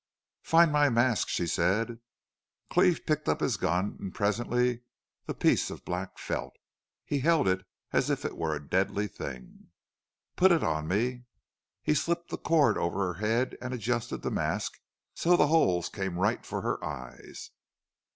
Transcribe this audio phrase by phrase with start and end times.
[0.41, 1.99] "Find my mask," she said.
[2.71, 4.81] Cleve picked up his gun and presently
[5.27, 6.55] the piece of black felt.
[7.05, 9.67] He held it as if it were a deadly thing.
[10.35, 11.25] "Put it on me."
[11.83, 14.79] He slipped the cord over her head and adjusted the mask
[15.13, 17.51] so the holes came right for her eyes.